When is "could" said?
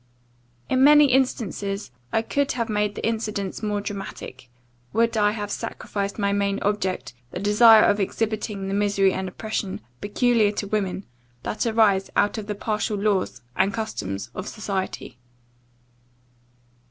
2.23-2.53